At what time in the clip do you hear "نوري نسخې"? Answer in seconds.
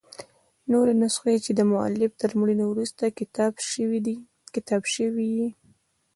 0.71-1.35